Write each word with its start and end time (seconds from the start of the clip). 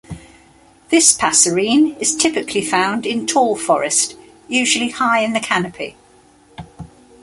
This 0.89 1.13
passerine 1.15 1.95
is 2.01 2.15
typically 2.17 2.63
found 2.65 3.05
in 3.05 3.27
tall 3.27 3.55
forest, 3.55 4.15
usually 4.47 4.89
high 4.89 5.19
in 5.19 5.33
the 5.33 5.39
canopy. 5.39 5.95